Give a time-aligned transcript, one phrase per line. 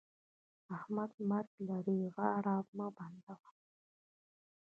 [0.75, 1.17] احمده!
[1.29, 3.49] مرګ لرې؛ غاړه مه بندوه.